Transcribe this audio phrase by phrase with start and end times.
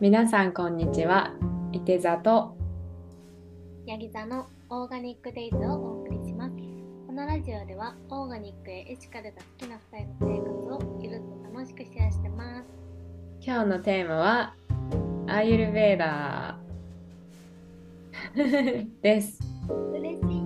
[0.00, 1.34] 皆さんこんにちは。
[1.72, 2.56] いて座と
[3.84, 6.54] ヤギ座のオーガニックデイズをお送りします。
[7.06, 11.18] このラジオではオーガニックへエシカルが好きな2人の生活をゆるっ
[11.52, 12.64] と楽しくシェアしてます。
[13.42, 14.54] 今日のテーマは
[15.26, 19.38] アーユルベーダー です。
[19.92, 20.42] 嬉しい。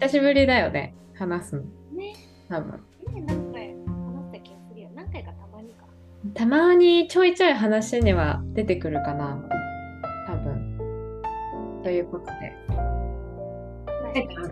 [0.00, 1.62] 久しぶりだよね、話すの。
[1.92, 2.14] ね。
[2.48, 2.82] 多分。
[3.12, 3.45] ね
[6.36, 9.42] たまにちょいちょい話には出てくるかな。
[10.26, 10.76] 多分。
[11.82, 12.52] ということで。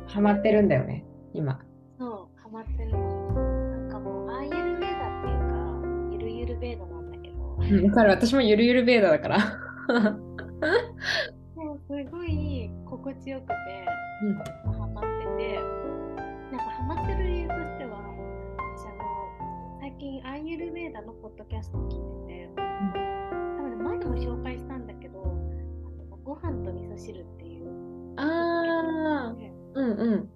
[0.06, 1.60] ハマってるんだよね、今。
[1.98, 2.98] そう、ハマってるの。
[3.70, 5.54] なんかもうアーユルベーダっていうか、
[6.12, 7.56] ゆるゆるベーダなんだけど。
[7.60, 9.38] うんだから私もゆるゆるベーダーだから。
[11.54, 13.54] もうすごい心地よくて、
[14.64, 14.73] ハマ
[20.04, 22.60] 近アーユルベーダのポッドキャストを聞いてて、多
[23.62, 25.24] 分ね前にも紹介したんだけど、あ
[26.10, 28.12] のご飯と味噌汁っていう。
[28.18, 30.28] ああ、でうんうん。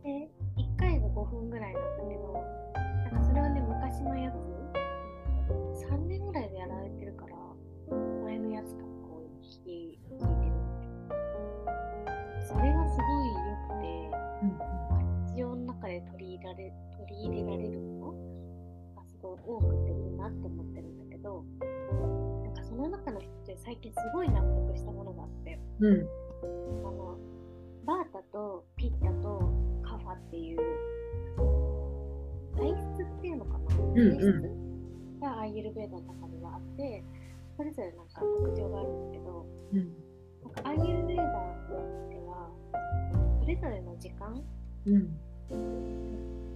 [43.49, 44.45] れぞれの時間？
[44.87, 45.09] うん。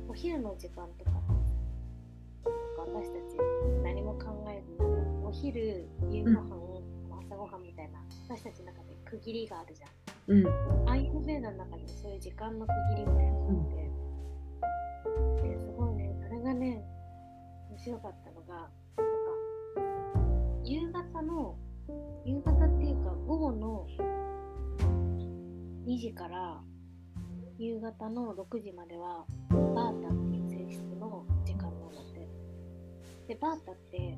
[0.09, 1.33] お昼の時間とかなんか
[2.85, 3.39] 私たち
[3.83, 4.79] 何も考えずに
[5.25, 6.83] お昼夕ご飯、
[7.27, 7.99] 朝ごはんみたいな
[8.29, 9.91] 私たちの中で区切りがあるじゃん
[10.29, 10.91] うん。
[10.91, 16.85] アイユルベーダの中にもそういう時間の区切りみたいなのがあって、ですごいね、それがね、
[17.71, 18.71] 面白かったのが、なんか、
[20.63, 21.57] 夕方の、
[22.27, 23.87] 夕方っていうか午後の
[25.87, 26.61] 2時から
[27.59, 32.29] 夕方の6時までは、バータっていう性質の時間なんだって。
[33.29, 34.17] で、バータって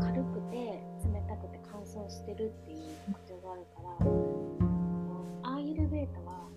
[0.00, 6.48] 軽くて冷たくて乾燥してるっていう特徴があるから、アーユルベータは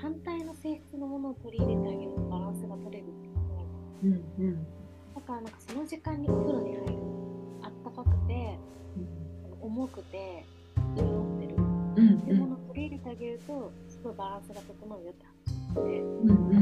[0.00, 3.62] 反対の性質のものを取り入れてあげるとバランスが取れるっていうのが
[4.04, 4.12] うん。
[4.38, 4.66] うん。
[5.14, 6.92] だからなんかその時間にお風呂に入る
[7.62, 8.58] あったかくて
[9.60, 10.44] 重くて
[10.96, 12.18] 潤ってるうん。
[12.18, 15.37] っていうものを取り入れてあげるとすごいバランスが整うよって話
[15.74, 16.60] でうんうんう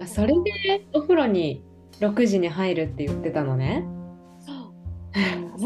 [0.00, 0.02] ん。
[0.02, 1.62] あそれでお風呂に
[2.00, 3.84] 6時に入るって言ってたのね。
[4.38, 4.56] そう
[5.54, 5.64] 私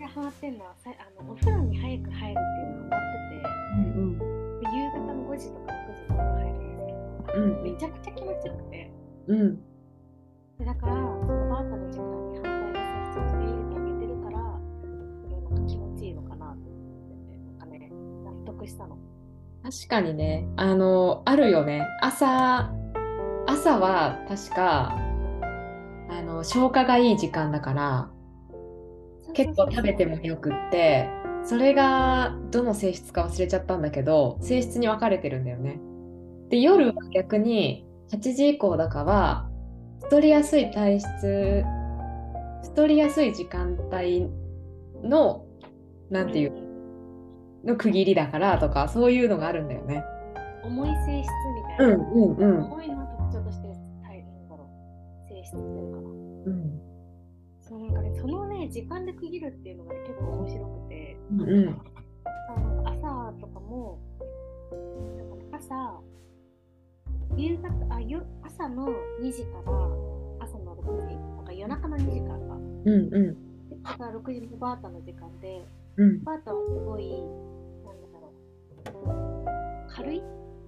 [0.00, 8.92] がハマってるのはさあのお風呂に早く入るっていうのがハマっててうんで夕方の5時とか6時とか入るんですけど、うんめちゃくちゃ気持ちよくて
[9.26, 9.56] うん。
[10.58, 17.90] でだから、そのバータの時間に反対の性質を取り入れてあげてるから、なんか気持ちいいのかなと思ってて、なんかね、
[18.24, 18.98] 納得したの。
[19.62, 21.86] 確かにね、あの、あるよね。
[22.00, 22.72] 朝、
[23.46, 24.96] 朝は確か、
[26.10, 28.10] あの、消化がいい時間だから、
[29.34, 31.10] 結構食べてもよくって、
[31.44, 35.80] それがどの性質か忘れちゃったんだけど、性質に分かれてるんだよね。
[36.48, 39.48] で、夜は逆に8時以降だかは、
[40.04, 41.64] 太りやすい体質、
[42.64, 44.28] 太りやすい時間帯
[45.02, 45.44] の、
[46.10, 46.52] なんていう、
[47.64, 50.04] の区切りだからとか、そういうのがあるんだよね。
[50.64, 51.94] 重い性質みたいな。
[51.94, 52.64] うんうんうん。
[52.64, 55.28] 重いのを特徴としてるタイなんだろう。
[55.28, 56.08] 性質っていうのかな。
[56.08, 56.88] うん
[57.68, 61.68] そうなんかね、そのね、時間で区切るっていうのが、ね、結構面白くて、うんうん
[62.48, 63.98] あなんか朝とかも、
[65.18, 66.00] なんかね朝、
[67.36, 68.88] 夕方あよ朝の
[69.20, 69.72] 2時から
[70.40, 72.54] 朝の6時、なんか夜中の2時からか。
[72.54, 75.62] うんうんでだから6時のバータの時間で、
[75.98, 77.22] うんバータはすごい、
[79.88, 80.22] 軽い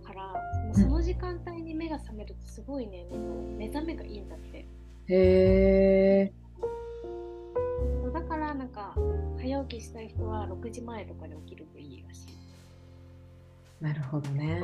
[0.04, 0.34] から、
[0.74, 3.26] そのその時間帯に目が覚めるとすごいね、なんか
[3.56, 4.58] 目覚めがいいんだって。
[4.58, 4.66] へ
[5.08, 6.32] え。
[8.12, 8.94] だからなんか、
[9.38, 12.40] 早起きしたい人は6時前とかに起きるといいらしい。
[13.80, 14.62] なるほどね。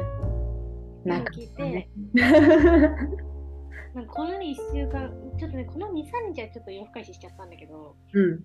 [1.05, 8.45] ななんんかか聞いて、なんかこの1週間、ちょっとね、この2、3日はちょっと夜更かししちゃったんだけど、うん。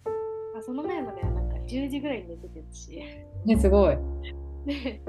[0.54, 3.02] まあ、その前まではなんか10時ぐらいに寝ててたし、
[3.46, 3.98] ね、すごい。
[4.66, 5.02] で、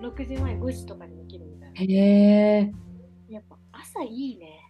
[0.00, 1.80] 6時前、5時とかに起きるみたいな。
[1.80, 1.86] へ
[2.60, 2.72] え。
[3.28, 4.60] やっぱ朝いいね。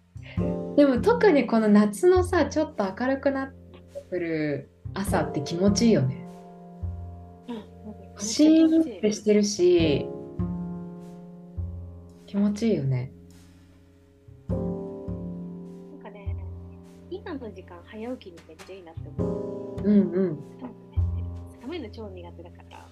[0.76, 6.26] でも特にこの夏のさ、ちょっと明るくなってくる朝って気持ちいいよね。
[7.48, 7.64] うん、
[8.19, 10.06] シーンってしてるし
[12.26, 13.12] 気持ちいいよね
[14.48, 14.58] なん
[16.02, 16.36] かね、
[17.10, 19.82] 今の時間早起きにめっちゃいいなって思う。
[19.82, 20.38] うんうん
[21.60, 22.89] 寒いの超苦手だから。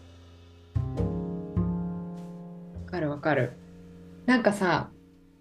[2.88, 3.52] わかるわかる。
[4.25, 4.88] なんかさ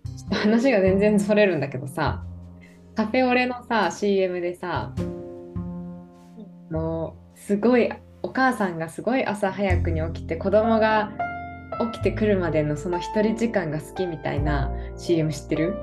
[0.04, 2.26] ちょっと話が全然それるんだけどさ
[2.94, 4.94] カフェオレのさ CM でさ
[6.70, 7.90] もうすごい
[8.22, 11.14] お母さんがすごい朝早くに起きて子供が
[11.94, 15.74] 起きてくるまでのその一人時間が好きみたいな CM 知ってる？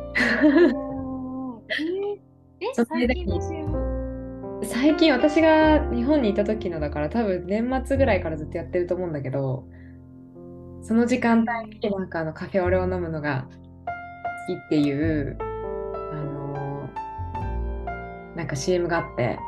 [2.60, 3.24] え、 それだけ。
[3.26, 3.94] 最近?
[4.64, 9.64] 最近私が日本にいた時のだから多分年末ぐらいからずっとやってると思うんだけど
[10.84, 13.46] その時間帯になんかあのカフェオレを飲むのが
[14.46, 15.44] 好きっていうあ
[16.14, 16.90] の
[18.36, 19.38] なんか CM があって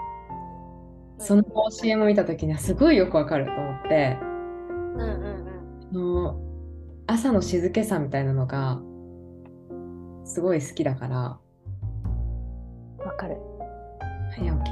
[1.18, 5.90] その CM を見た時にはすごいよくわかると思ってうんうんうん。
[5.90, 6.40] あの
[7.06, 8.80] 朝の静けさみたいなのが
[10.24, 11.38] すごい好きだから
[13.04, 13.36] わかる。
[14.34, 14.70] 早起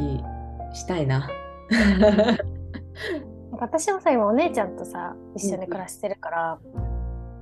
[0.73, 1.29] きしたいな。
[3.61, 6.59] 私もさ、今お姉ちゃんとさ、一緒に暮らしてるから、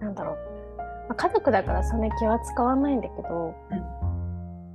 [0.00, 0.37] なんだろう。
[1.09, 3.55] まあ家族だからそんなに気は使わないんだけど、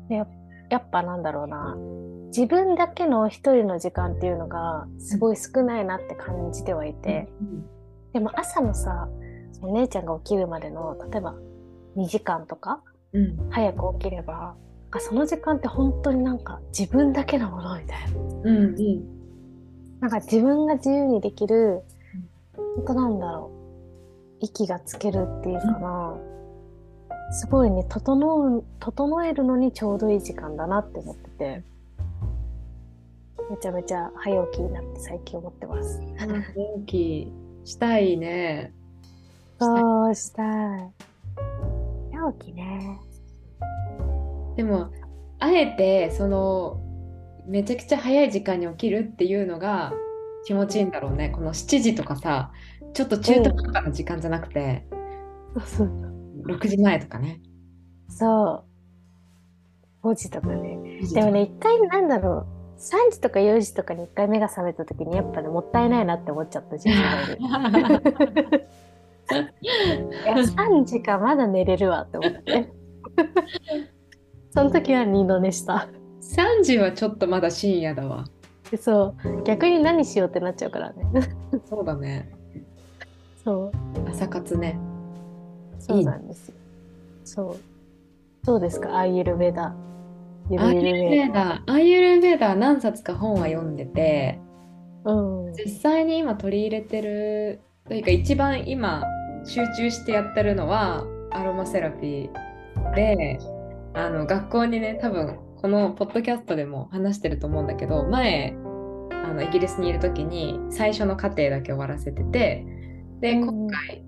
[0.10, 0.28] でや
[0.70, 1.78] やっぱなんだろうな。
[2.28, 7.30] 自分だけの一人の時間っていうのがすごい少ないなって感じてはいて、
[8.14, 9.08] でも朝のさ、
[9.62, 11.36] お姉ちゃんが起きるまでの、例えば
[11.96, 12.82] 2時間とか
[13.14, 14.56] うん早く起きれば、
[14.92, 18.20] あその時間って本当になんか自分だけのものみたいな。
[18.20, 19.17] うんうん
[20.00, 21.82] なんか自分が自由にできる、
[22.56, 23.52] 本当なんだろ
[24.42, 26.18] う、息がつけるっていうかな、
[27.32, 31.64] すごいね、整う、整えるのにちょうどいい時間だなって思ってて、
[33.50, 36.02] めちゃめちゃ早起きになって最近思ってます。
[36.18, 36.28] 早
[36.82, 37.34] 起き
[37.66, 38.74] したいね。
[39.60, 40.44] そうした
[40.78, 40.92] い。
[42.12, 43.00] 早起きね。
[44.58, 44.90] でも
[45.40, 46.80] あえてその
[47.48, 49.94] めちゃくちゃ早い時間に起きるっていうのが
[50.46, 51.30] 気持ちいいんだろうね。
[51.30, 52.52] この7時とかさ
[52.94, 54.86] ちょっと中途半端な時間じゃなくて、
[55.54, 56.18] そうそう。
[56.46, 57.42] 6時前とかね。
[58.10, 58.64] そ
[60.04, 60.10] う。
[60.10, 61.00] 5時とかね。
[61.14, 66.96] でもね、一回なんだろう、3時とか4時とかに一回目が覚めた時にやっぱね、もったいないなって思っちゃった自分。
[69.62, 69.68] い
[70.26, 72.72] や、3時かまだ寝れるわって思って。
[74.52, 75.88] その時は二度寝した。
[76.36, 78.26] 3時はちょっとまだ深夜だわ。
[78.70, 81.04] でそう、逆に何しようってなっちゃうからね。
[81.66, 82.30] そうだね。
[83.44, 83.72] そ
[84.06, 84.78] う、朝活ね。
[85.80, 86.56] そうなんですよ。
[87.24, 87.58] そう。
[88.46, 89.00] どうですか？
[89.00, 89.74] アーユルベダ。
[90.50, 94.40] ゆアーるゆるベユルベーダー、アーユルベーダー何冊か本は読んでて、
[95.06, 95.14] ダ。
[95.14, 95.54] うん。
[95.54, 99.04] 実際に今取り入れてるというか一番今
[99.46, 103.40] 集中してやってるのはアロマセラピーで
[103.94, 108.56] あの学校にね多分このポッドキャストでも話してると思うんだけど前
[109.26, 112.66] あのイギリスにいる時に最初の課程だけ終わらせてて
[113.22, 113.48] でうん。
[113.48, 114.04] 今回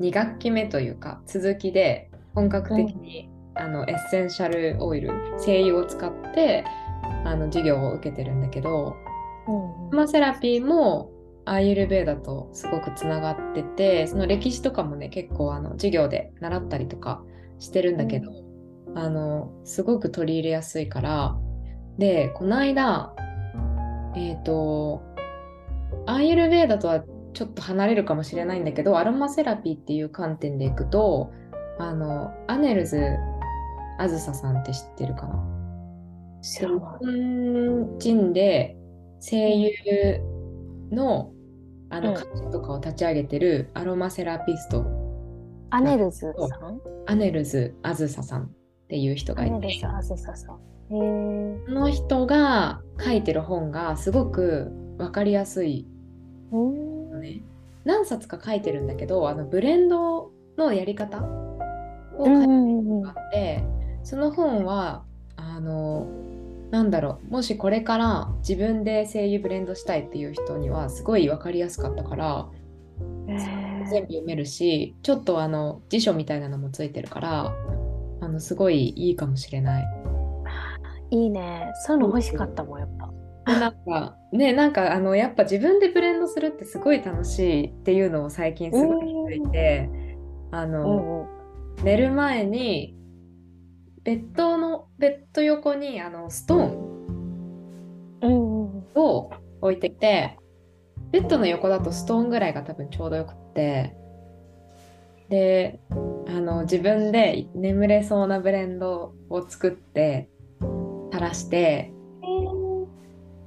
[0.00, 6.64] 2学期目というか続きで本格的に、あのエッセンシャルオイル精油を使って
[7.24, 8.96] あの授業を受けてるんだけど
[9.46, 11.12] うんマセラピーも
[11.44, 17.22] アーユルベーダとすごくつながっててその歴史とかもね結構あの授業で習ったりとか
[17.58, 18.32] してるんだけど、
[18.94, 21.36] あのすごく取り入れやすいから。
[21.98, 23.14] でこの間
[24.16, 25.02] えっ、と
[26.06, 31.32] アーユルベーダとはちょっと離れるかもしれないんだけどアロマセラピーっていう観点でいくと
[31.78, 33.16] あのアネルズ
[33.98, 35.42] あずささんって知ってるかな？
[36.42, 38.76] 日本人で
[39.20, 39.70] 声優
[40.90, 41.32] の
[41.90, 42.04] あうん。
[42.04, 44.84] の歌手とかを立ち上げてるアロマセラピスト、
[45.70, 46.80] アネルズさん？
[47.06, 48.50] アネルズあずささん
[48.94, 49.80] っていう人アがいて。
[50.88, 50.94] そ
[51.68, 55.88] の人が書いてる本がすごく分かりやすい
[57.20, 57.42] ね。
[57.84, 63.64] 何冊か書いてるんだけどあのブレンドのやり方を書いてる本があって、
[64.04, 65.02] その本は
[65.34, 66.06] あの
[66.70, 72.48] なんだろうもしこれから自分で声優ブレンドしたいっていう人にはすごい分かりやすかったから
[73.26, 77.54] 全部読めるしちょっとあの辞書みたいなのもついてるから
[78.24, 79.84] あのすごいいいかもしれない。
[81.10, 81.72] いいね。
[81.86, 83.10] そういうの欲しかったもん、やっぱ。
[83.46, 89.90] でなんかねなんかあのやっぱ自分でブレンドするってすごい楽しいっていうのを最近すごい気づいて
[90.50, 91.28] あうの。
[91.82, 92.96] 寝る前に
[94.04, 100.38] ベッドのベッド横にあのストーンを置いてて
[101.10, 103.96] ベッドの横だとストーンぐらいが多分ちょうどよくって
[105.28, 105.80] で
[106.26, 110.28] あの自分で眠れそうなブレンドを作って
[111.12, 111.92] 垂らして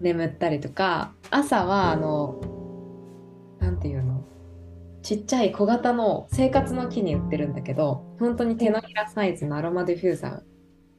[0.02, 2.42] 眠ったりとか朝はあの
[3.60, 4.24] なんていうの
[5.04, 10.42] ちっちゃい小型の生活の木に売ってるんだけど本当に手のひらサイズのアロマディフューザー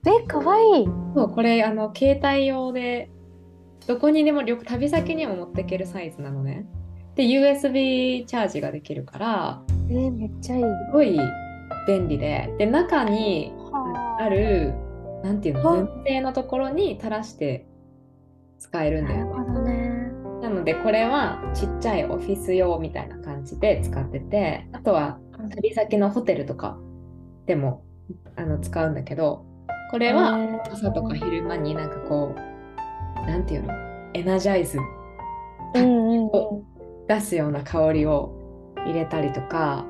[0.06, 0.87] え、かわいい。
[1.14, 3.11] そうこれあの携帯用で
[3.87, 6.66] どこにでも旅旅先にも持っていけるサイズなのね
[7.18, 10.62] で USB チャージができるからえーめっちゃいい。
[10.62, 11.18] すごい
[11.88, 12.54] 便利で。
[12.58, 13.52] で中に
[14.20, 14.28] あ。
[14.28, 14.72] る
[15.25, 17.66] なんていうのは布製のところに垂らして
[18.60, 19.52] 使えるんだよね。
[19.52, 20.12] なね。
[20.42, 25.18] なのでこれはちっちゃいオフィス用みたいな感じで使っててあとは
[25.56, 26.78] 旅先のホテルとか
[27.46, 27.82] でも
[28.37, 29.44] あの使うんだけど
[29.90, 30.38] これは
[30.70, 33.72] 朝とか昼間になんかこうなんていうの
[34.14, 34.78] エナジャイズ。
[35.75, 36.77] うんうんうん。
[37.08, 39.86] 出すような香りを入れたりとか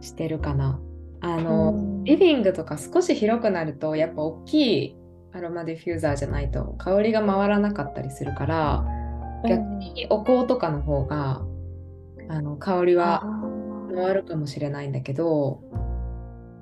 [0.00, 0.80] してるかな。
[1.20, 2.04] あの、うん。
[2.04, 4.96] リビングとか少し広くなるとやっぱ大きい
[5.32, 8.84] アロマディフューザーじゃないと香りが回らなかったりするから
[9.48, 11.42] 逆にお香とかの方が
[12.28, 13.44] あの香りはあ
[13.94, 15.60] 回るかもしれないんだけど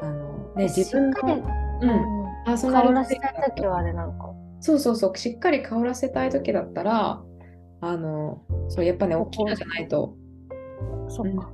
[0.00, 1.49] あの、ーね、自分しっかりの、
[1.82, 4.32] うん、パーソナル香らせたい時はあれなんか。
[4.61, 7.20] そうそうそうしっかり香らせたい時だったら
[7.82, 10.14] あのそうやっぱね大きいのじゃないと。
[11.08, 11.50] そっか。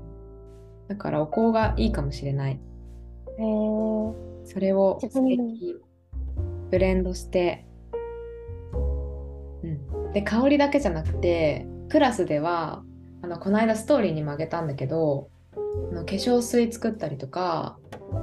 [0.89, 2.61] だからお香がいいかもしれない。
[3.39, 4.99] へーそれを
[6.71, 7.67] ブレンドして、
[9.63, 12.83] うん、で香りだけじゃなくてクラスでは
[13.23, 17.79] あのこの間ストーリーにもあげたんだけどあの化粧水作ったりとか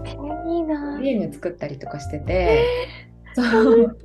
[0.05, 0.97] えーいいな。
[0.97, 1.03] ク。
[1.03, 2.63] リーム作ったりとかしてて、
[3.33, 3.97] そう。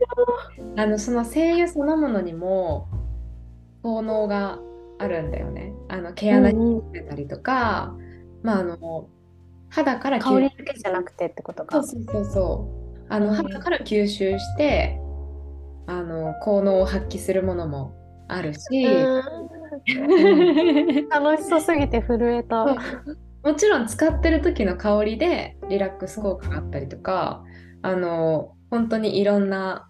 [0.77, 2.89] あのその精油そのものにも
[3.83, 4.59] 効能が
[4.99, 5.73] あるんだよね。
[5.89, 7.95] あの毛穴にうんうんつけたりとか、
[8.43, 9.09] まああの
[9.69, 11.83] 肌から吸香りだけじゃなくてってことか。
[11.83, 12.69] そうそうそうそ
[13.09, 15.01] うあのうん肌から吸収して
[15.87, 17.95] あの効能を発揮するものも
[18.29, 19.23] あるし、うん
[21.09, 22.77] 楽しそうすぎて震えた。
[23.43, 27.43] もちろん使ってる時の香りでリラックス効果があったりとか
[27.81, 29.89] あの本当にいろんな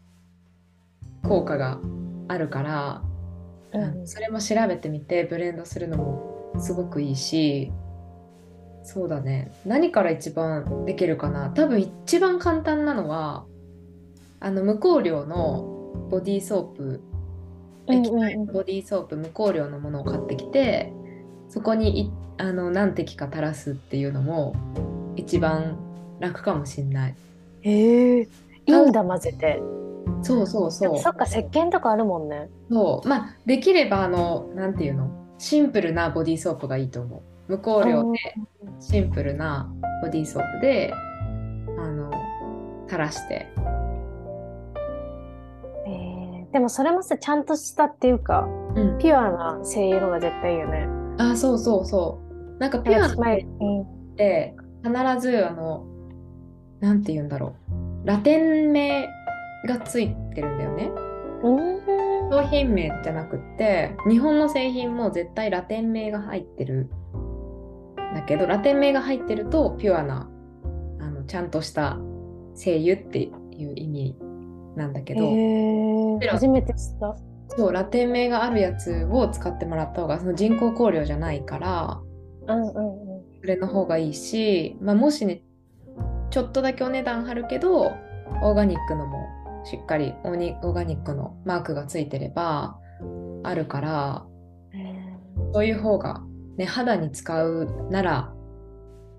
[1.25, 1.81] 効果が
[2.29, 3.03] あるから、
[3.73, 7.73] うんそれも調べてみてブレンドするのもすごくいいし
[8.83, 9.53] そうだね。
[9.67, 11.51] 何から一番できるかな。
[11.51, 13.45] 多分一番簡単なのは
[14.41, 17.01] あの無香料のボディーソープ
[17.89, 20.93] 液体のボディーソープ無香料のものを買ってきて
[21.49, 24.55] そこにいあの何滴か垂らすっていうのも
[25.17, 25.79] 一番
[26.21, 27.15] 楽かもしんない。
[27.63, 28.29] へえ。
[28.67, 29.61] いいんだ混ぜて。
[30.23, 30.93] そうそうでそう。
[30.93, 32.49] もそっか石鹸とかあるもんね。
[32.71, 33.09] そう。
[33.09, 35.11] まあできればあのなんていうの？
[35.39, 37.23] シンプルなボディーソープがいいと思う。
[37.49, 38.19] 無香料で
[38.79, 39.73] シンプルな
[40.03, 40.93] ボディーソープで
[41.79, 42.11] あの
[42.87, 43.49] 垂らして。
[45.87, 48.99] えーでもそれもさちゃんとしたっていうかうん。
[48.99, 50.89] ピュアな精油の方が絶対いいよね。
[51.19, 52.21] あそうそうそ
[52.57, 52.59] う。
[52.59, 53.87] なんかピュアな前うんっ
[54.17, 55.87] て必ずあの
[56.81, 57.55] なんて言うんだろ
[58.03, 58.07] う。
[58.07, 59.09] ラテン名
[59.67, 60.91] がついてるんだよね
[61.43, 61.81] うん
[62.31, 66.91] 商品名じゃなくって日本の製品も絶対ラテン名が入ってる
[68.15, 70.31] だけどラテン名が入ってるとピュアな
[71.01, 71.99] あのちゃんとした
[72.55, 73.31] 精油ってい
[73.65, 74.17] う意味
[74.77, 77.17] なんだけへど、ー初めて知った。
[77.57, 82.01] そうラテン名があるやつを使ってもらった方がその人工香料じゃないから
[82.47, 83.25] うんうんうん。
[83.41, 85.43] それの方がいいし、まあ、もしね
[86.31, 87.91] ちょっとだけお値段張るけど
[88.43, 89.27] オーガニックのも
[89.65, 92.79] しっかりオーニオーガニックのマークがついてれば
[93.43, 94.27] あるから
[94.73, 94.95] へ
[95.53, 96.23] そういう方が、
[96.57, 98.33] ね、肌に使うなら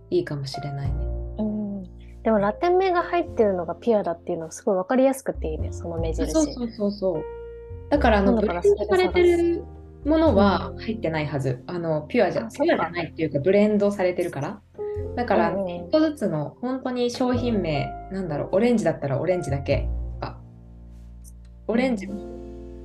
[0.09, 0.95] いいかもしれないね。
[1.37, 1.83] ーうん
[2.23, 6.31] でもラテン名が入ってるのがピュアだっていうのがすごいわかりやすくていいねその目印。
[6.31, 7.23] そうそうそうそう。
[7.89, 9.63] だからあのブレンドされてる
[10.05, 11.63] ものは入ってないはず。
[11.65, 14.61] あのピュアじゃピュアじゃないっていうかブレンドされてるから。
[15.15, 20.00] だからうんうん1個ずつの本当に商品名なんだろうオレンジだったらオレンジだけあ
[21.67, 22.07] オレンジ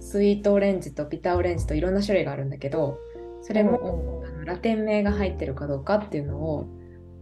[0.00, 2.99] スイートオレンジとビターオレンジといろんな種類があるんだけど
[3.42, 6.68] それも、あのラテン名が入ってるかどうかっていうのを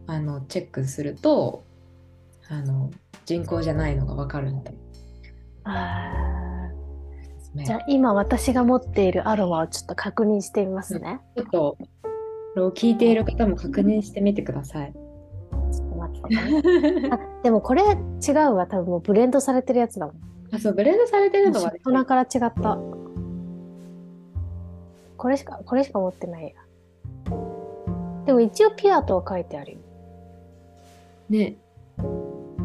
[0.07, 1.65] あのチェックすると
[2.49, 2.91] あの
[3.25, 4.75] 人工じゃないのが分かるので
[5.65, 6.35] あ
[7.57, 11.21] じゃあ今私が持っているアロマをちょっと確認してみますね。
[11.37, 11.89] ちょっとこ
[12.57, 14.93] れを聞いている方も確認してみてください。
[14.93, 17.11] ちょっと待ってね。
[17.13, 20.34] あでもこれ違うわ多分もうブレンドされてるやつだもん。
[20.55, 22.53] あそうブレンドされてるのは、大人から違った。
[22.77, 22.97] こ
[25.17, 26.51] これしか、これしか持ってないや。
[28.27, 29.79] でも一応ピュアとは書いてあるよ。
[31.29, 31.57] ね。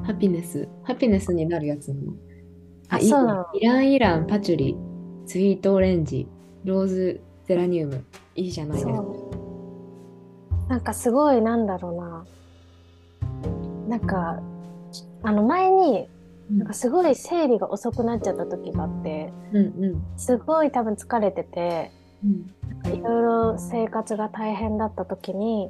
[0.04, 0.68] ハピネス。
[0.84, 2.14] ハピネスになるやつなの。
[2.90, 4.78] あいいねそうなのイランイラン、パチュリ、
[5.26, 6.28] スイートオレンジ、
[6.66, 8.06] ローズゼラニウム。
[8.36, 9.04] いいじゃないですか。
[10.68, 12.26] なんかすごい、なんだろうな。
[13.88, 14.40] なんか、
[15.24, 16.08] あの前に、
[16.50, 21.92] なんかすごい生理が遅くなっちゃった時があって、うんうんすごい多分疲れてて、
[22.24, 22.28] う
[22.90, 22.94] ん。
[22.94, 25.70] いろいろ生活が大変だった時に、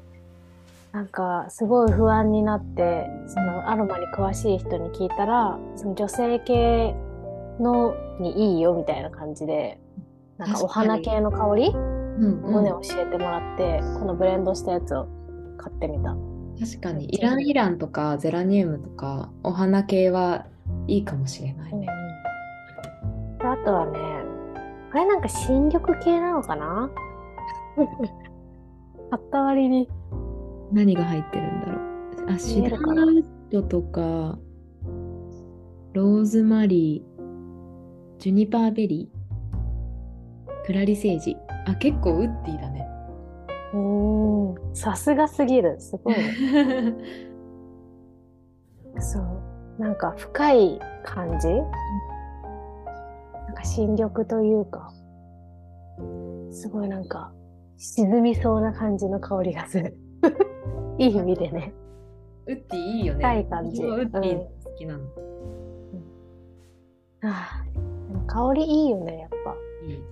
[0.91, 6.95] なんかすごい不安になって、そのアロマに詳しい人に聞いたら、その女性系
[7.59, 9.79] のにいいよみたいな感じで、
[10.37, 11.77] なんかお花系の香りう
[12.21, 15.07] んうんをね、教えてもらって、このブレンドしたやつを
[15.57, 16.15] 買ってみた。
[16.59, 20.45] 確かにイランイランとかゼラニウムとかお花系は
[20.89, 21.87] いいかもしれないね。
[23.39, 23.99] であとはね、
[24.91, 26.89] これなんか新緑系なのかな？
[29.11, 29.89] 買った割に。
[30.71, 31.79] 何が入ってるんだろ
[32.27, 32.31] う。
[32.31, 33.03] あ、シダ見えるかな？
[33.03, 34.37] ードとか、
[35.93, 41.35] ローズマリー、ジュニパーベリー、クラリセージ。
[41.65, 42.87] あ、結構ウッディだね。
[43.73, 45.79] うーん、さすがすぎる。
[45.79, 46.93] すごいね。
[48.99, 49.48] そう。
[49.79, 51.47] なんか深い感じ？
[51.47, 51.63] な
[53.51, 54.91] んか新緑というか、
[56.51, 57.31] すごいなんか
[57.77, 59.97] 沈みそうな感じの香りがする。
[60.99, 61.73] いい意味でね。
[62.45, 63.19] ウッディいいよね。
[63.19, 65.03] 深い感じウッディ好きなの。
[67.21, 67.79] ああで
[68.15, 69.55] も香りいいよね、やっぱ。
[69.85, 70.03] いい。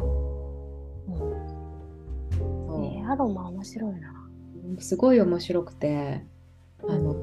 [2.70, 4.14] うんねアロマ面白いな。
[4.80, 6.24] すごい面白くて、
[6.88, 7.14] あの、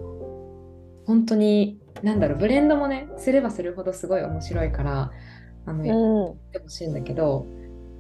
[1.07, 5.11] 本当に、なんだろう、ブレンドもね、すればするほどすごい面白いから、
[5.67, 6.39] あの、やっうん。
[6.53, 7.47] てほしいんだけど、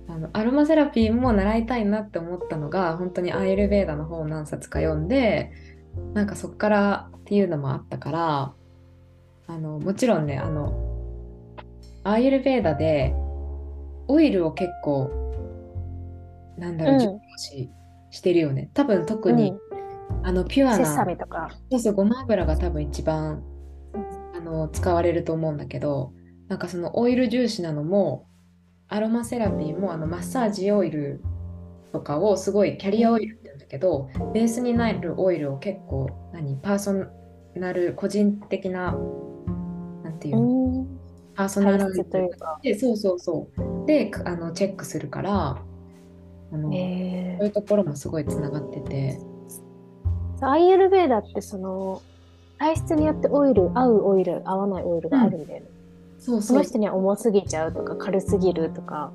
[0.08, 5.50] あの、アロマセラピーも習いたいなって思ったのが、本当にアイルベーダの本を何冊か読んで、
[6.12, 8.52] なんかそっからっていうのもあったから、
[9.46, 10.74] あの、もちろんね、あの、
[12.02, 13.14] アイルベーダで
[14.08, 15.10] オイルを結構、
[16.58, 17.70] なんだろう、うん重要視
[18.10, 18.70] してるよね。
[18.74, 19.58] 多分特に、うん
[20.22, 21.50] あの、ピュアセサな、ミとか。
[21.70, 23.42] そうそう、ごま油が多分一番
[24.34, 26.12] あの使われると思うんだけど、
[26.48, 28.26] なんかそのオイル重視なのも、
[28.88, 31.22] アロマセラピーもあのマッサージオイル
[31.92, 36.92] とかをすごいキャリアオイルって言うんだけど、ベースになるオイルを結構、何、パーソ
[37.54, 38.96] ナル、個人的な、
[40.02, 40.98] なんていうの、うん。
[41.34, 42.60] パーソナルというか。
[42.62, 43.86] で、そうそうそう。
[43.86, 45.62] で、あのチェックするから、
[46.52, 49.33] あの、えそういうところもすごいつながってて、ー、
[50.40, 52.02] アイエルベーダってその
[52.58, 55.66] 体質によってオイル合うオイル合わないオイルがあるんだよね、
[56.18, 59.12] そうそうその人には重すぎちゃうとか軽すぎるとか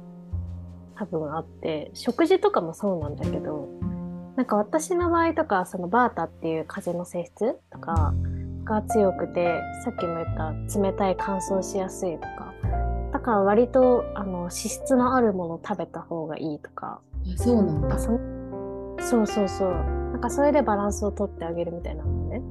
[0.95, 3.69] 多分あって食事とかもそうなんだけど
[4.35, 8.13] なんか私の場合とかそのバータっていう風の性質とか
[8.63, 12.53] が強くてさっきも言った冷たい乾燥しやすいとか
[13.11, 17.01] だから割とあの脂質のあるものを食べた方がいいとか
[17.33, 17.97] あそうなんだ。
[17.97, 18.19] そ
[19.01, 20.08] そうそうそう。
[20.19, 22.41] なんかそれでバランスをとってあげるみたいなのね。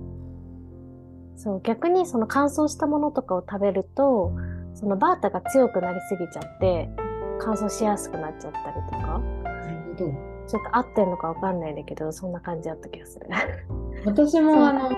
[1.36, 4.32] そう、逆にその乾燥したものとかを食べると、
[4.72, 6.88] そのバータが強くなりすぎちゃって、
[7.38, 10.12] 乾燥しやすくなっちゃったりとか、なるほど。
[10.46, 13.26] ちょっと合ってんのかわかんないんだけど、そんな感じだった気がする。
[14.06, 14.92] 私もあのう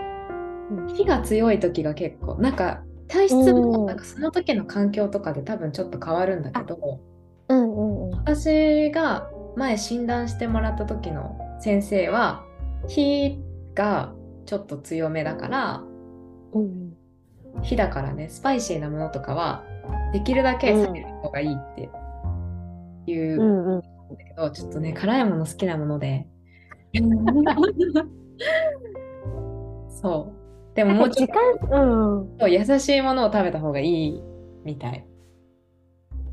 [0.84, 7.00] ん火が強い時が結構なんか体質うんもなんかその時の環境とかで多分ちょっと変わるんだけど
[7.48, 8.18] うんうんうん。
[8.18, 12.44] 私が前診断してもらった時の先生は
[12.88, 13.38] 火
[13.74, 14.12] が
[14.46, 15.82] ちょっと強めだから
[16.52, 16.92] うん
[17.62, 19.64] 火だからねスパイシーなものとかは
[20.12, 21.88] できるだけ避ける方がいいって
[23.06, 23.80] いううんんうん。
[23.80, 23.86] だ
[24.24, 26.26] けど、ちょっとね辛いもの好きなもので
[29.88, 32.52] そうでももうちょっ時と間、うん。
[32.52, 34.22] 優しいものを食べた方がいい
[34.64, 35.06] みたい。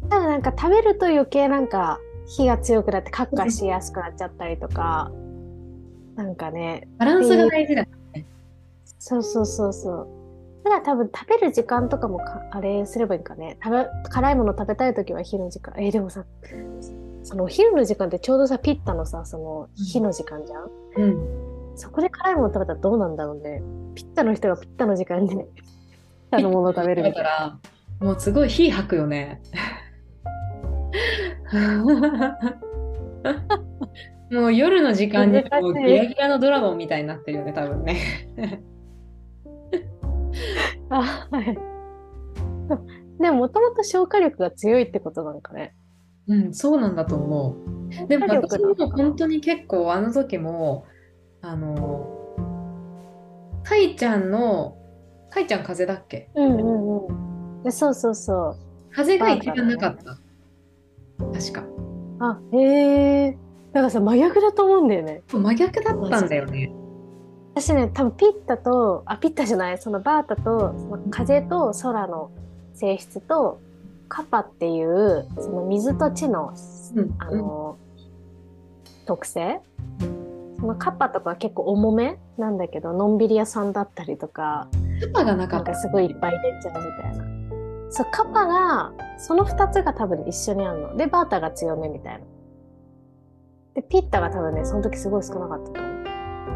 [0.09, 5.11] ただなんか食べると余計なんか火が強くなってカッカしやすくなっちゃったりとか、
[6.17, 7.85] なんかね、バランスが大事だ。
[8.99, 10.07] そうそうそうそう。
[10.63, 13.57] ただ多分食べる時間とかもかあれすればいいんかね。
[13.63, 15.73] 食べ辛いもの食べたい時は火の時間。
[15.77, 16.25] えーでもさ、
[17.23, 20.69] そのお昼の時間ってちょうどさ、ピッタのさ、その火の時間じゃん？
[20.97, 21.17] うん。
[21.75, 23.61] そこで辛いもの食べたらどうなんだろうね。
[23.93, 25.45] ピッタの人がピッタの時間に、ピッ
[26.31, 27.29] タのものを食べるみたいな。
[27.29, 27.59] だか
[28.01, 29.39] ら、もうすごい火吐くよね。
[34.31, 37.97] もう夜の時間にもうギラギラのドラゴンみたいになってるよね、多分ね。
[40.89, 41.57] あはい。
[43.19, 45.75] でももともと消化力が強いってことなんかね。
[46.27, 47.55] うん、そうなんだと思
[48.05, 48.07] う。
[48.07, 50.85] でも私も本当に結構あの時も、
[51.41, 52.35] あの、
[53.63, 54.77] かいちゃんの、
[55.29, 56.29] かいちゃん風邪だっけ？
[56.35, 57.11] うんうんう
[57.61, 57.63] ん。
[57.63, 58.57] でそうそうそう。
[58.91, 60.17] 風邪が一番なかった。
[61.33, 61.63] 確か。
[62.19, 63.37] あ、へえ。
[63.73, 65.23] だからさ、真逆だと思うんだよね。
[65.31, 66.73] 真逆だったんだよね。
[67.55, 72.31] 私ね、多分ピッタと、あ、ピッタじゃない、そのバータと、その風と空の
[72.73, 73.59] 性質と、
[74.09, 76.53] カパっていう、その水と地の、
[76.95, 77.77] うんあの、
[79.05, 79.61] 特性
[80.59, 84.67] そのカッパとかは結構重めなんだけど、のんびり屋さんだったりとか、
[85.13, 85.71] パパがなかった。
[85.71, 87.91] なんかすごいいっぱい出ちゃうみたいな。
[87.91, 90.97] そう、カパが、その二つが多分一緒にあるの。
[90.97, 92.19] で、バータが強めみたいな。
[93.77, 96.03] で、ピッタが多分ね、その時すごい少なかったと思う。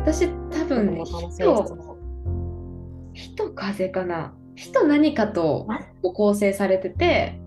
[0.02, 1.98] 私多分ね、元々の性質火とも
[3.14, 4.34] 火と風かな。
[4.56, 5.68] 火と何かと
[6.02, 7.40] 構成されてて、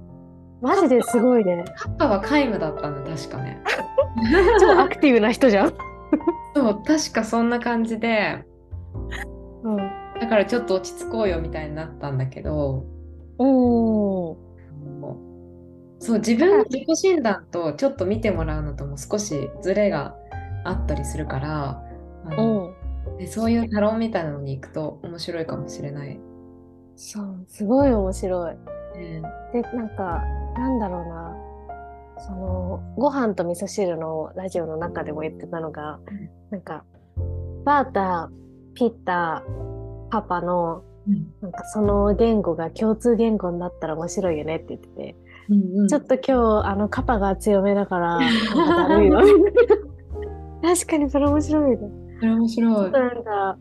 [0.63, 1.65] マジですごいね。
[1.77, 3.61] カッパは皆無だったの、確かね。
[4.61, 5.73] 超アクティブな人じゃん。
[6.55, 8.45] そう、確かそんな感じで、
[9.65, 9.77] うん。
[10.21, 12.85] だからちょっと落ち着こうよみたいになったんだけど、
[13.41, 14.54] うん。
[16.05, 20.15] そう、自分の自己診断とちょっと見てもらうのとも少しズレが
[20.63, 21.83] あったりするから、
[22.27, 23.17] あうのん。
[23.17, 26.21] でそういうタロンみたいなのに行くと面白いかもしれない。
[26.95, 28.55] そう、すごい面白い。
[28.99, 29.23] ね
[29.55, 30.23] で、なんか、
[30.59, 31.37] なんだろうな。
[32.19, 36.85] その、ご飯と味噌汁のラジオの中でも言ってたのが、うんなんか、
[37.65, 38.31] バータ、
[38.75, 39.43] ピッタ、
[40.11, 45.17] パパの、うんなんかその言語が共通言語になったら面白いよねって言ってて、
[45.51, 48.19] うんうんちょっと今日、あの、カパが強めだから。
[50.63, 51.79] 確かにそれ面白いね。
[52.21, 52.91] それ面白い。
[52.91, 53.59] なんか、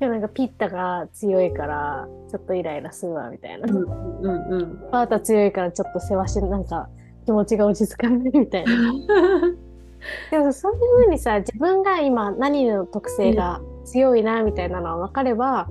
[0.00, 3.72] 今日なんかピッタが強いから、ちょっとイライラするわ、みたいな。
[3.72, 4.90] うんうんうん。
[4.90, 6.88] バータ強いからちょっと世話し、なんか
[7.24, 8.70] 気持ちが落ち着かないみたいな。
[10.30, 15.68] でもそういう風にさ、自分が今何の特性が強いな、みたいなのは分かれば、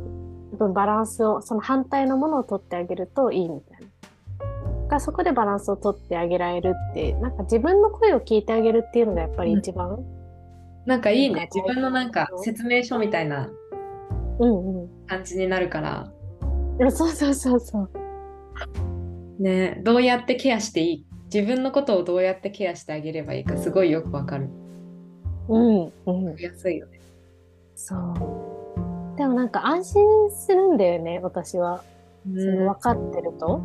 [0.54, 3.77] 多分バランスを、その反対のものを取ってあげるといいみたいな。
[4.90, 10.00] がそこでバランスを取ってあげられるって、なんか自分の声を聞いてあげるっていうのがやっぱり一番、
[10.86, 11.50] なんかいいね。
[11.54, 13.50] 自分のなんか説明書みたいな
[14.40, 16.12] うん、うん感じになるから、
[16.80, 17.90] いやそうそうそうそう。
[19.42, 21.06] ね、どうやってケアしていい？
[21.34, 24.50] 自分のことをどうやってケアしてあげればいいかすごいよくわかる。
[25.50, 26.36] うん、うん。
[26.38, 27.00] 安いよね。
[27.76, 29.18] そう。
[29.18, 31.84] でもなんか安心するんだよね、私は。
[32.26, 33.62] その分かってると、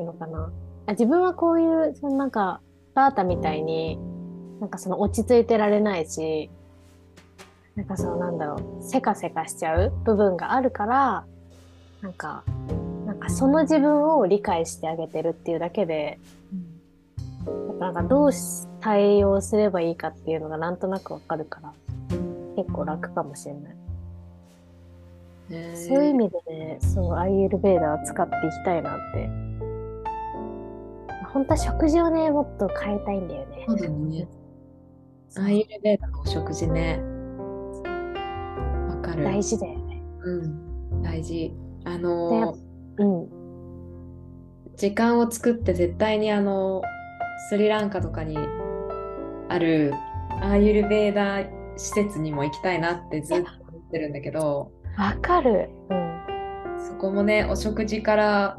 [0.00, 0.52] いうのかな。
[0.86, 2.60] あ自分はこういう、そのなんか、
[2.94, 3.98] バータみたいに、
[4.60, 6.50] なんかその落ち着いてられないし、
[7.76, 11.26] なんかそのなんだろう、せかせかしちゃう部分があるから、
[12.02, 12.42] なんか、
[13.06, 16.18] なんかその自分を理解してあげてるっていうだけで、
[17.78, 21.72] なんかどうし対応すればいいかっていうのがなんとなくわかるから、
[22.56, 23.74] 結構楽かもしれない。
[25.50, 29.47] ねそういう意味でね、そう、アイエルベーダーは使っていきたいなって。
[31.32, 33.64] 本当は食事をね、もっと変えたいんだよね。
[33.68, 34.28] そうだね。
[35.36, 37.00] アーユルベーダのお食事ね。
[38.88, 39.24] わかる。
[39.24, 40.02] 大事だよね。
[40.24, 41.54] うん、大事。
[41.84, 42.56] あの、
[42.98, 43.28] うん。
[44.76, 46.82] 時間を作って絶対にあの、
[47.50, 48.38] スリランカとかに
[49.48, 49.92] ある
[50.40, 51.40] アーユルベーダ
[51.76, 55.70] 施設にも行きたいなってずっと思ってるんだけど、わかる。
[55.90, 56.22] うん。
[56.78, 58.58] そこもね、お食事から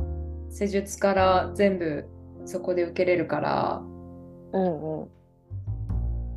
[0.50, 2.08] 施術から全部
[2.50, 3.82] そこで受けれるから、
[4.54, 5.08] うんう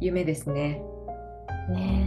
[0.01, 0.83] 夢ですね。
[1.71, 1.73] ん。
[1.73, 2.07] ね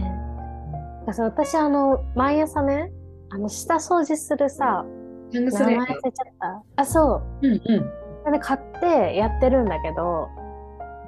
[1.08, 1.10] え。
[1.10, 2.92] 私、あの、毎朝ね、
[3.30, 4.84] あの、下掃除するさ、
[5.32, 6.62] 名前忘れちゃった。
[6.76, 7.46] あ、そう。
[7.48, 8.32] うんうん。
[8.32, 10.28] で買ってやってるんだけど、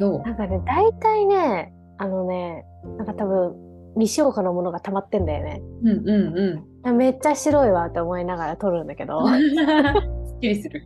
[0.00, 0.22] どう？
[0.22, 2.64] なんかね、大体ね、あのね、
[2.96, 3.54] なんか多分、
[3.94, 5.62] 未消化のものが溜まってんだよね。
[5.82, 6.96] うんうんうん。
[6.96, 9.20] めっちゃ白いわって思いながら撮るんだけど。
[9.28, 10.84] すっきりする。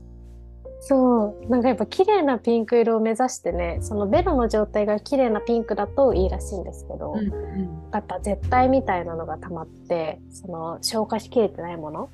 [0.84, 7.90] そう、なんかやっぱ綺麗なピンク色を目指してね、そのベロの状態が綺麗なピンクだといいらしいんですけど、うんうん。
[7.92, 12.10] やっぱ絶対みたいなのが溜まって、その消化しきれてないもの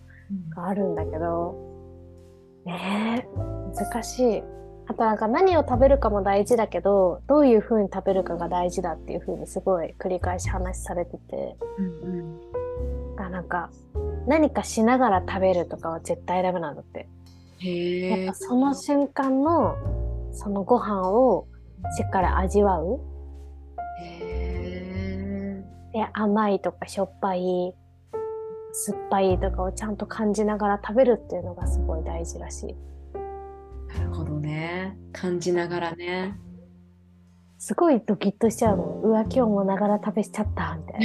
[0.55, 1.55] があるんだけど、
[2.67, 4.43] ねえ、難しい。
[4.87, 11.57] あとなんか何を食べるかも大事だけど、どういう風に食べるかが大事だっていう風にすごい繰り返し話されてて、
[12.05, 12.41] うんうん。
[13.17, 13.71] あなんか
[14.27, 17.09] 何かしながら食べるとかは絶対ダメなんだって。
[17.59, 18.35] へえやっぱ。
[18.35, 19.77] その瞬間の
[20.33, 21.47] そのご飯を
[21.97, 23.01] しっかり味わう。
[24.01, 27.75] へで、甘いとかしょっぱい、
[28.73, 32.77] 酸っぱいとかをちゃんと感じながら食べるっていうのがすごい大事らしい。
[33.15, 34.97] ーなるほどね。
[35.13, 36.39] 感じながらね。
[37.59, 38.85] すごいドキッとしちゃうの。
[39.03, 41.01] うわ、今日もながら食べしちゃった、みたい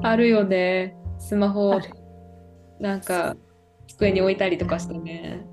[0.00, 0.08] な。
[0.08, 0.96] あるよね。
[1.18, 1.78] スマホ
[2.80, 3.36] なんか
[3.88, 5.44] 机に置いたりとかしてね。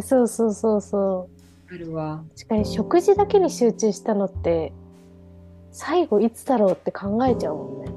[0.00, 1.28] そうそうそうそ
[1.70, 1.74] う。
[1.74, 2.24] あるわ。
[2.36, 4.72] 確かに食事だけに集中したのって、
[5.72, 7.90] 最後いつだろうって考えちゃうもんね。
[7.90, 7.94] う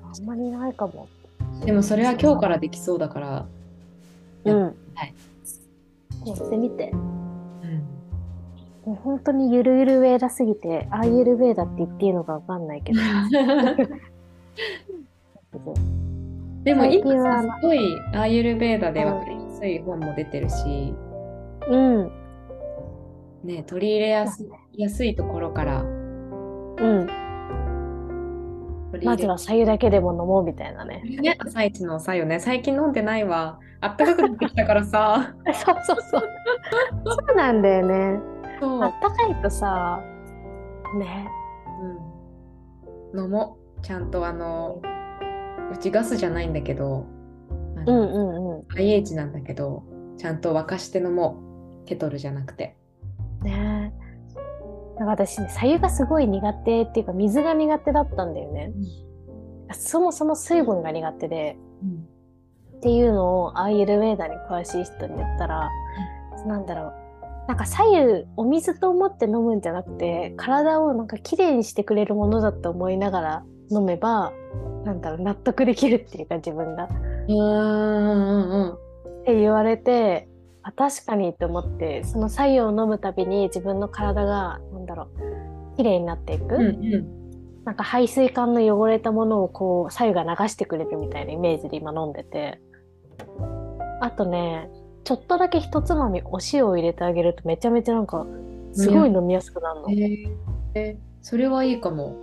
[0.00, 1.08] ん、あんまりないかも。
[1.64, 3.46] でもそれは今日からできそうだから。
[4.44, 4.64] うん。
[4.94, 5.14] はい。
[6.26, 6.90] やってみて。
[6.92, 7.00] うん、
[8.84, 13.00] もう本当にゆるゆるウェーダすぎて、ああゆるウェーダって言っていいのかわかんないけど。
[16.62, 20.94] でも今すごいアーユルベーダで分かりやすい本も出てるし、
[21.68, 22.12] うん。
[23.44, 27.06] ね、取り入れやすやすいところからうん。
[29.02, 31.02] まずは左右だけでも飲もうみたいなね。
[31.02, 32.40] ね、朝一のさよね。
[32.40, 33.58] 最近飲んでないわ。
[33.80, 35.34] あったかくなってきたからさ。
[35.52, 36.22] そうそうそう。
[37.04, 38.20] そうなんだよね。
[38.60, 40.00] あったかいとさ、
[40.98, 41.28] ね。
[43.14, 43.80] うん、飲もう。
[43.80, 44.80] ちゃんとあの、
[45.72, 47.06] うちガスじゃないんだけど、
[47.76, 49.82] あうんのうんう IH なんだけど、
[50.18, 51.52] ちゃんと沸かして飲もう。
[51.84, 52.76] ケトルじゃなくて。
[53.42, 53.44] ん。
[53.44, 53.92] ね
[54.98, 58.72] なんか私ね、左右がすごい苦手っていうか、水が苦手だったんだよね。
[59.72, 62.08] そもそも水分が苦手で、うん
[62.76, 65.70] っていうのをアーユルウェーダに詳しい人に言ったら、
[66.48, 66.94] なんだろう。
[67.46, 74.32] なんか左右お水と思って飲むんじゃなくて、体をなんかきれいにしてくれるものだと思いながら飲めば、
[74.84, 76.88] なんだろう、納得できるっていうか自分が。
[77.28, 78.72] うん
[79.22, 80.28] って言われて
[80.64, 87.64] あ確かにって思ってその左右を飲むたびに自分の体がなんだろう綺麗になっていく、うんうん。
[87.64, 92.60] なんか排水管の汚れたものをこう左右が流してくれるみたいなイメージで今飲んでて。
[94.00, 94.68] あとね
[95.04, 98.26] ちょっとだけ一つまみお塩を入れてあげるとめちゃめちゃなんか
[98.72, 100.28] すごい飲みやすくなるの、えー。
[100.74, 102.16] えそれはいいかも。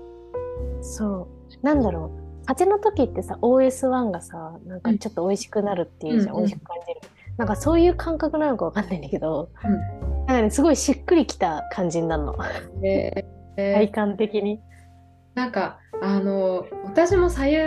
[0.81, 2.45] そうなんだろう。
[2.45, 6.47] 風邪の時ってさ OS1 がさなんかちょっと美味しくなるっていうじゃん、うんうん。
[6.47, 7.01] 美味しく感じる。
[7.37, 9.71] なんかそういう感覚なのかわかんないんだけど、うん。
[9.71, 12.35] なんかねすごいしっくりきた感じになるの。
[12.83, 13.25] えー。
[13.57, 14.61] えー体感的に。
[15.35, 17.57] なんかあの私も左右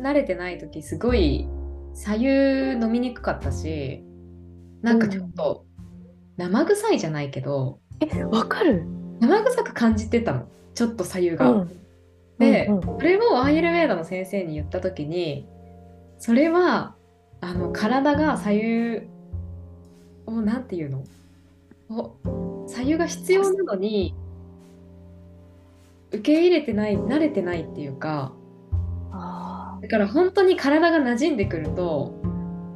[0.00, 1.48] 慣れてない時すごい
[1.94, 2.28] 左右
[2.84, 4.02] 飲みにくかったし
[4.82, 5.64] なんかちょっと
[6.36, 8.86] 生臭いじゃないけどえわかる。
[9.20, 10.48] 生臭く感じてたの。
[10.74, 11.50] ちょっと左右が。
[11.50, 11.85] うん
[12.38, 12.82] で、うんうん。
[12.82, 15.46] それをアーユルヴェーダの先生に言った時に
[16.18, 16.94] それは
[17.40, 19.06] あの体が左右
[20.26, 21.04] をなんていうの？
[21.88, 22.16] を
[22.66, 24.14] 左右が必要なのに
[26.10, 28.32] 受け入れてない慣れてないっていうか
[29.12, 32.20] あだから本当に体が馴染んでくると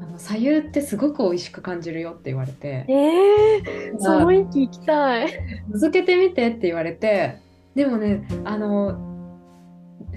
[0.01, 5.29] あの左右ってすごく美味しく感じるよって言われてーえー、その息行きたい。
[5.73, 7.39] 続けてみてって言われて
[7.75, 9.10] でもねあの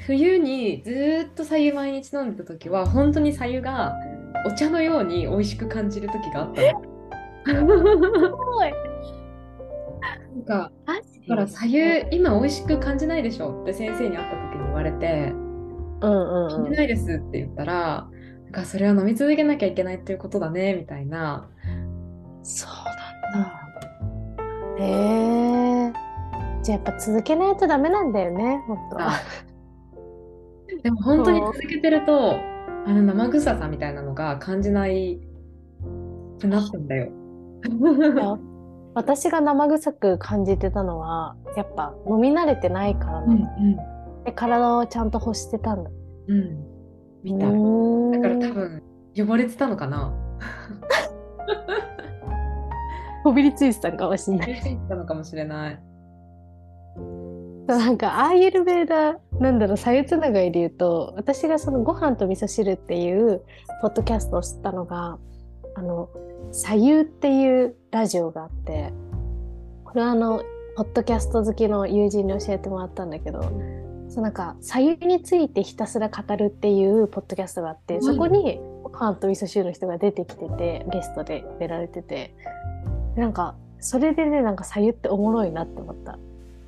[0.07, 3.95] 冬にずーっと左右毎日飲んでた時は本当に左右が
[4.45, 6.81] お茶のように美味しく感じる時があったの。
[7.45, 8.73] すごい。
[10.01, 11.01] なんかマだ
[11.35, 15.31] から左右今美味しく感じないでしょって先生に会った時に言われて
[16.01, 18.07] うんうんうん感じないですって言ったら
[18.43, 21.47] なんかそれは飲み続けなきゃいけないっていうことだねみたいな。
[22.41, 23.63] そうなんだ。
[24.79, 25.93] へえ
[26.63, 29.21] じゃあやっぱ続けないとダメなんだよね本当はあ
[30.83, 32.39] でも本当に続けてると
[32.85, 35.19] あの生臭さみたいなのが感じない
[36.39, 37.11] くなったんだよ。
[38.93, 43.47] 私が生臭く感じてたのはやっぱ飲み慣れてないからなうんの、
[44.25, 45.89] で体をちゃんと欲してたんだ
[46.27, 46.63] うんうん
[47.23, 47.49] みたい。
[47.49, 48.83] うだから多分
[49.15, 50.13] 汚れてたのかな。
[53.23, 55.79] こびりついてたんかもしれない汚れてたのかもしれない。
[57.67, 63.41] なんかアーユルベーダなんだろう左右つながりで言うと私がそのご飯と味噌汁っていう
[63.81, 65.17] ポッドキャストを知ったのが
[65.75, 66.09] あの
[66.51, 68.91] 左右っていうラジオがあって
[69.85, 70.43] これはあの
[70.75, 73.41] ポッドキャスト好きの友人に教えてもらったんだけど
[74.09, 82.35] そうなんか左右についてひたすら語るっていうポッドキャストがあってそこにご飯と味噌汁の人が出てきててゲストで出られてて。
[83.15, 86.17] なんかそれでねなんか左右っておもろいなって思った。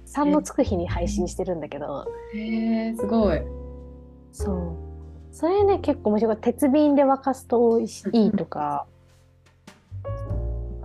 [0.05, 3.41] 3のつく日に配信してるんだけど、へえすごい。
[4.31, 4.75] そう。
[5.31, 6.37] それね、結構面白い。
[6.37, 8.85] 鉄瓶で沸かすと美味しいとか、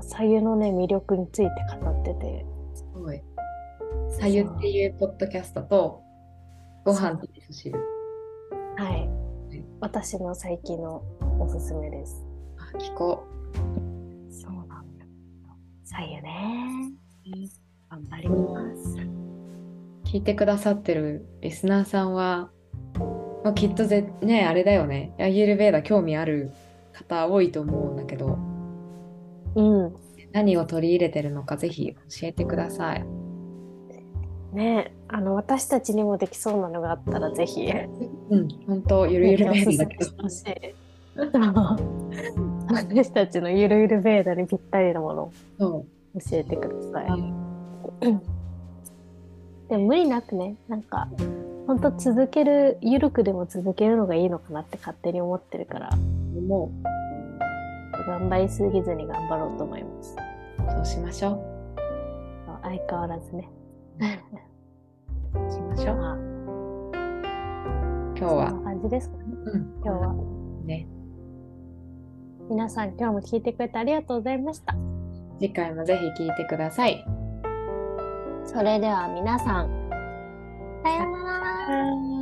[0.01, 2.47] 左右のね、魅力について語ってて。
[2.75, 3.23] すごい。
[4.11, 6.03] さゆっていうポッドキャストと
[6.85, 7.79] ご飯と味噌汁。
[8.77, 9.09] はい。
[9.81, 11.03] 私の最近の
[11.39, 12.25] おすすめです。
[12.59, 13.25] あ聞こ
[14.31, 15.11] そうなんだよ。
[15.85, 16.93] さゆね。
[17.91, 18.97] 頑張ります。
[20.05, 22.51] 聞いてくださってるリスナーさんは、
[23.45, 26.53] まあ、きっとぜねあれだよねアーユルベーダ興味ある
[26.93, 28.39] 方多いと思うんだけど
[29.57, 29.95] うん。
[30.33, 31.99] 何を取り入れてるのかぜひ教
[32.29, 33.05] えてください。
[34.53, 37.69] ねあの私たちにもできそうなのがあったらぜひ。
[38.31, 40.11] うん、本当ゆるゆるベーダだけど。
[42.71, 45.87] 私たちのゆるゆるベーダにぴったりなものをそ
[46.31, 47.40] 教えてください。
[48.03, 48.21] う。
[49.69, 51.09] でも無理なくね、なんか、
[51.67, 55.91] ほんと続ける、ゆるくでも続けるのがいいのかなって勝手に思ってるから、
[56.49, 56.73] も
[58.07, 60.17] 頑張りすぎずに頑張ろうと思います。
[60.59, 61.43] うそうしましょ
[62.63, 63.49] 相変わらずね。
[65.35, 65.53] う。
[65.53, 65.97] しましょう。
[65.97, 66.17] まあ、
[68.17, 69.25] 今日はそんな感じですかね。
[69.47, 70.15] うん今日は。
[70.65, 70.87] ね
[72.51, 74.75] 皆さん今日も聞いてくれてありがとうございました。
[75.39, 77.20] 次回もぜひ聞いてください。
[78.53, 79.69] それでは皆さん、
[80.83, 82.20] さようなら。